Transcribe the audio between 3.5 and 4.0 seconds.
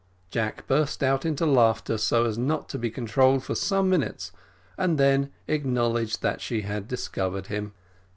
some